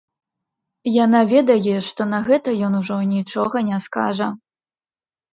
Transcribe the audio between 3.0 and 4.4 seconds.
нічога не скажа.